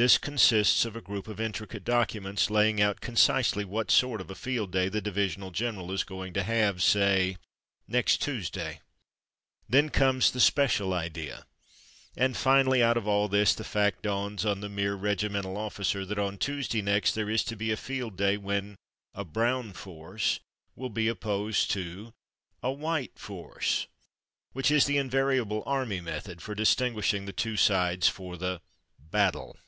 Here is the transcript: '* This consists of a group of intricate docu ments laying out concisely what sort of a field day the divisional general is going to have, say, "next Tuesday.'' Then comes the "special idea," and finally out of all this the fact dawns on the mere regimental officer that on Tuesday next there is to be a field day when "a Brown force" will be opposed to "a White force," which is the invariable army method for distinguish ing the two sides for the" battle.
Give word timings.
'* - -
This 0.00 0.16
consists 0.16 0.86
of 0.86 0.96
a 0.96 1.02
group 1.02 1.28
of 1.28 1.38
intricate 1.38 1.84
docu 1.84 2.22
ments 2.22 2.48
laying 2.48 2.80
out 2.80 3.02
concisely 3.02 3.66
what 3.66 3.90
sort 3.90 4.22
of 4.22 4.30
a 4.30 4.34
field 4.34 4.72
day 4.72 4.88
the 4.88 5.02
divisional 5.02 5.50
general 5.50 5.92
is 5.92 6.04
going 6.04 6.32
to 6.32 6.42
have, 6.42 6.82
say, 6.82 7.36
"next 7.86 8.22
Tuesday.'' 8.22 8.80
Then 9.68 9.90
comes 9.90 10.30
the 10.30 10.40
"special 10.40 10.94
idea," 10.94 11.44
and 12.16 12.34
finally 12.34 12.82
out 12.82 12.96
of 12.96 13.06
all 13.06 13.28
this 13.28 13.54
the 13.54 13.62
fact 13.62 14.00
dawns 14.04 14.46
on 14.46 14.60
the 14.60 14.70
mere 14.70 14.94
regimental 14.94 15.58
officer 15.58 16.06
that 16.06 16.18
on 16.18 16.38
Tuesday 16.38 16.80
next 16.80 17.12
there 17.12 17.28
is 17.28 17.44
to 17.44 17.54
be 17.54 17.70
a 17.70 17.76
field 17.76 18.16
day 18.16 18.38
when 18.38 18.76
"a 19.12 19.22
Brown 19.26 19.74
force" 19.74 20.40
will 20.74 20.88
be 20.88 21.08
opposed 21.08 21.70
to 21.72 22.14
"a 22.62 22.72
White 22.72 23.18
force," 23.18 23.86
which 24.52 24.70
is 24.70 24.86
the 24.86 24.96
invariable 24.96 25.62
army 25.66 26.00
method 26.00 26.40
for 26.40 26.54
distinguish 26.54 27.12
ing 27.12 27.26
the 27.26 27.34
two 27.34 27.58
sides 27.58 28.08
for 28.08 28.38
the" 28.38 28.62
battle. 28.98 29.58